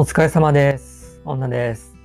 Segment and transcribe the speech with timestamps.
[0.00, 1.20] お疲れ様です。
[1.24, 1.96] 女です。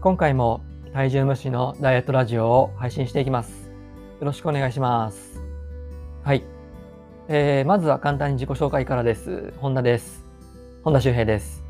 [0.00, 0.62] 今回も
[0.94, 3.68] 体重無視のダイエットラジオを配信していきます。
[4.20, 5.38] よろしくお願いします。
[6.24, 6.42] はい。
[7.28, 9.52] えー、まずは簡単に自己紹介からです。
[9.58, 10.24] 本田です。
[10.82, 11.62] 本田修平です。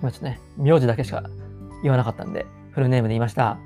[0.00, 1.22] 今ちょっとね、名字だけしか
[1.82, 3.58] 言わなかったんで、フルネームで言いました。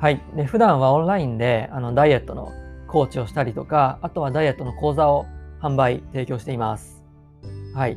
[0.00, 0.22] はい。
[0.36, 2.52] で、普段はオンラインであのダイエットの
[2.88, 5.24] コーチをしたりとか、あとはダイエットの講座を
[5.62, 7.02] 販売、提供しています。
[7.74, 7.96] はい。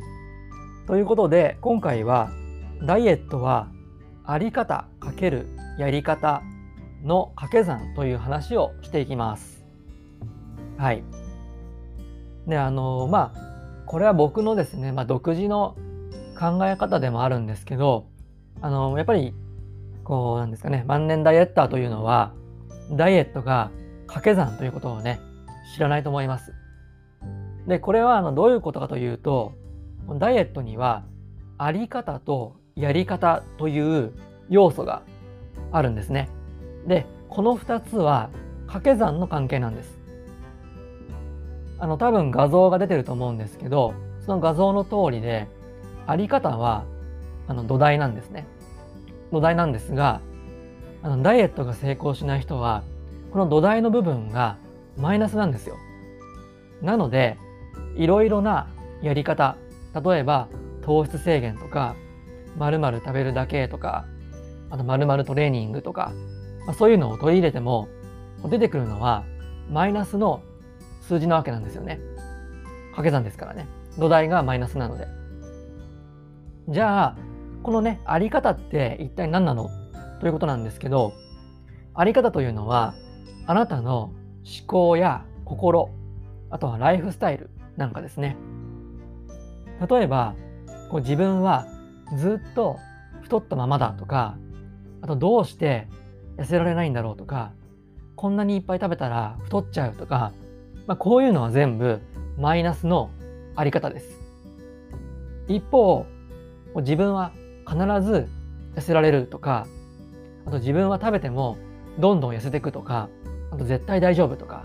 [0.88, 2.30] ということで今回は
[2.82, 3.68] ダイエットは
[4.24, 5.46] あり方×
[5.78, 6.42] やり方
[7.04, 9.66] の掛け算という話をしていきます。
[10.78, 11.04] はい。
[12.46, 15.76] であのまあこれは僕のですね、まあ、独自の
[16.40, 18.06] 考え方でもあるんですけど
[18.62, 19.34] あのやっぱり
[20.04, 22.32] こうなんですかね万年ダイエッターというのは
[22.92, 23.70] ダイエットが
[24.06, 25.20] 掛け算ということをね
[25.74, 26.54] 知らないと思います。
[27.66, 29.52] でこれはあのどういうことかというと
[30.16, 31.04] ダイエットには
[31.58, 34.12] あり方とやり方という
[34.48, 35.02] 要素が
[35.72, 36.28] あるんですね。
[36.86, 38.30] で、この2つは
[38.66, 39.98] 掛け算の関係なんです。
[41.80, 45.46] あの多分画像が出てると思うんですけど、その画像の通りで
[46.06, 46.84] あり方は
[47.46, 48.46] あの土台なんですね。
[49.32, 50.20] 土台なんですが、
[51.02, 52.82] あのダイエットが成功しない人は
[53.32, 54.56] この土台の部分が
[54.96, 55.76] マイナスなんですよ。
[56.82, 57.36] なので、
[57.96, 58.68] いろいろな
[59.02, 59.56] やり方
[60.00, 60.48] 例えば
[60.82, 61.96] 糖質制限とか
[62.56, 64.04] まる食べるだけとか
[64.70, 66.12] あとまるトレーニングとか、
[66.66, 67.88] まあ、そういうのを取り入れても
[68.50, 69.24] 出てくるのは
[69.70, 70.42] マイナスの
[71.02, 72.00] 数字なわけなんですよね。
[72.90, 73.66] 掛け算ですからね。
[73.98, 75.06] 土台がマイナスなので。
[76.68, 77.16] じゃあ
[77.62, 79.70] このねあり方って一体何なの？
[80.20, 81.12] ということなんですけど
[81.94, 82.94] あり方というのは
[83.46, 84.12] あなたの
[84.44, 85.90] 思考や心
[86.50, 88.36] あとはライフスタイルなんかですね。
[89.86, 90.34] 例えば
[90.90, 91.66] こう自分は
[92.16, 92.78] ずっと
[93.22, 94.38] 太ったままだとか
[95.02, 95.86] あとどうして
[96.36, 97.52] 痩せられないんだろうとか
[98.16, 100.32] こんなにいっぱい食べたら太っちゃうとか、
[100.86, 102.00] まあ、こういうのは全部
[102.36, 103.10] マイナスの
[103.54, 104.18] あり方です。
[105.48, 106.06] 一方
[106.76, 107.32] 自分は
[107.66, 108.28] 必ず
[108.74, 109.66] 痩せられるとか
[110.46, 111.56] あと自分は食べても
[111.98, 113.08] どんどん痩せていくとか
[113.50, 114.64] あと絶対大丈夫とか、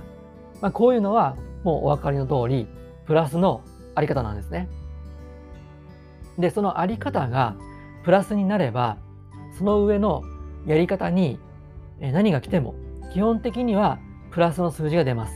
[0.62, 2.68] まあ、こういうのはもうお分かりの通り
[3.06, 3.64] プラスの
[3.96, 4.68] あり方なんですね。
[6.38, 7.56] でそのあり方が
[8.04, 8.98] プラスになれば
[9.58, 10.24] その上の
[10.66, 11.40] やり方に
[12.00, 12.76] 何が来ても
[13.14, 14.00] 基本的には
[14.32, 15.34] プラスの数字が出ます。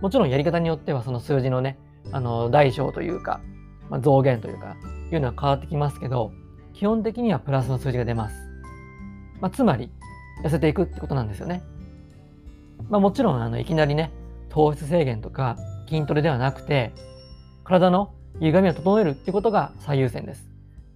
[0.00, 1.76] もちろんやり方によってはその数字のね
[2.12, 3.40] あの大小というか、
[3.90, 4.76] まあ、増減というか
[5.10, 6.32] いうのは変わってきますけど
[6.72, 8.36] 基本的にはプラスの数字が出ます。
[9.40, 9.90] まあ、つまり
[10.44, 11.62] 痩せていくってことなんですよね。
[12.88, 14.12] まあ、もちろんあのいきなりね
[14.48, 15.56] 糖質制限とか
[15.88, 16.92] 筋トレではなくて
[17.64, 20.48] 体の歪みを整えるっていうことが最優先です。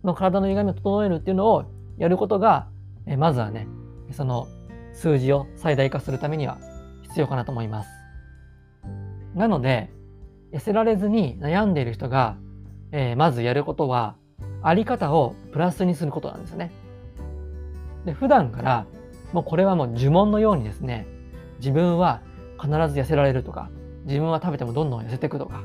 [0.04, 1.64] の体の歪みを整えるっていうのを
[1.98, 2.68] やることが、
[3.06, 3.66] えまずはね、
[4.12, 4.46] その
[4.92, 6.58] 数字を最大化するためには
[7.02, 7.90] 必要かなと思います。
[9.34, 9.90] なので、
[10.52, 12.36] 痩せられずに悩んでいる人が、
[12.92, 14.16] えー、まずやることは、
[14.62, 16.70] あり方をプラスにすることなんですね。
[18.04, 18.86] で、普段から、
[19.32, 21.06] もうこれはもう呪文のようにですね、
[21.58, 22.20] 自分は
[22.60, 23.70] 必ず痩せられるとか、
[24.04, 25.62] 自分は食べてもどんどん痩せていくとか、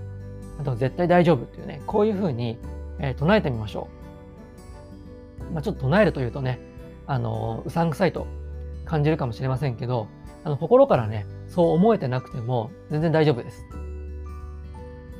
[0.60, 2.58] あと絶対大丈夫っていうね、こういうふうに、
[3.00, 3.88] えー、唱えてみましょ
[5.52, 5.54] う。
[5.54, 6.60] まあ、ちょっと唱えるというとね、
[7.06, 8.28] あの、うさんくさいと
[8.86, 10.08] 感じるかもしれませんけど、
[10.44, 13.66] あの心からね、そう思えてなくても全然大丈夫です。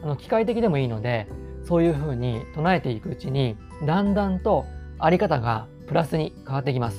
[0.04, 1.28] あの機械的でもいいので、
[1.64, 4.66] そういうふうに唱えていくうちに、だんだんと
[5.00, 6.98] あり方がプラスに変わってきます。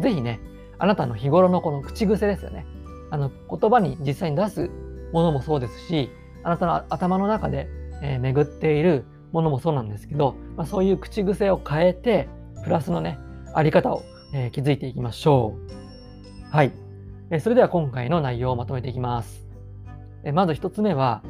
[0.00, 0.40] ぜひね、
[0.78, 2.66] あなたの日頃のこの口癖ですよね。
[3.10, 4.70] あの言葉に実際に出す
[5.12, 6.10] ものもそうですし、
[6.42, 7.68] あなたの頭の中で、
[8.02, 12.28] え、巡っているものもそうなんですけど、まあ、そういう口癖を変えて
[12.64, 13.18] プラスのね
[13.54, 14.02] あり方を、
[14.34, 15.54] えー、築いていきましょ
[16.50, 16.50] う。
[16.50, 16.72] はい、
[17.30, 19.46] え、それでは今回の内容をまとめていきます、
[20.24, 21.22] えまず1つ目は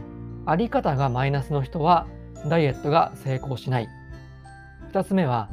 [0.47, 2.06] あり方がマイナスの人は
[2.49, 3.88] ダイエットが成功しない。
[4.93, 5.50] 2つ目は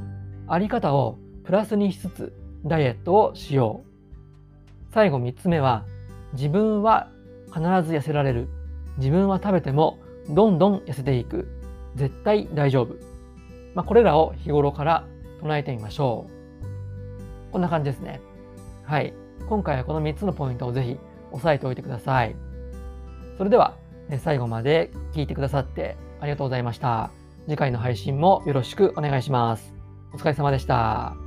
[0.47, 2.33] あり方をプラスにしつつ
[2.65, 4.94] ダイエットをしよう。
[4.94, 5.83] 最後3つ目は
[6.33, 7.09] 自分は
[7.47, 8.47] 必ず痩せられる。
[8.97, 10.00] 自分は食べても
[10.30, 11.47] どんどん痩せていく。
[11.95, 12.95] 絶対大丈夫、
[13.74, 15.07] まあ、これらを日頃から
[15.42, 17.51] 唱えてみましょう。
[17.51, 18.19] こんな感じですね。
[18.83, 19.13] はい。
[19.47, 20.97] 今回はこの3つのポイントをぜひ
[21.31, 22.36] 押さえておいてください。
[23.38, 23.77] それでは
[24.19, 27.12] 最後まで聞いてくださってありがとうございました。
[27.48, 29.74] 次回の配信もよろしくお願いします。
[30.13, 31.25] お疲れ様でした。